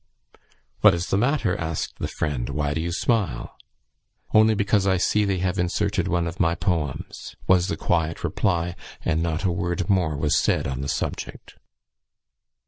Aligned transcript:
"What 0.79 0.95
is 0.95 1.11
the 1.11 1.17
matter?" 1.19 1.55
asked 1.55 1.99
the 1.99 2.07
friend. 2.07 2.49
"Why 2.49 2.73
do 2.73 2.81
you 2.81 2.91
smile?" 2.91 3.55
"Only 4.33 4.55
because 4.55 4.87
I 4.87 4.97
see 4.97 5.25
they 5.25 5.37
have 5.37 5.59
inserted 5.59 6.07
one 6.07 6.25
of 6.25 6.39
my 6.39 6.55
poems," 6.55 7.35
was 7.45 7.67
the 7.67 7.77
quiet 7.77 8.23
reply; 8.23 8.75
and 9.05 9.21
not 9.21 9.43
a 9.43 9.51
word 9.51 9.87
more 9.91 10.17
was 10.17 10.35
said 10.35 10.65
on 10.65 10.81
the 10.81 10.89
subject. 10.89 11.53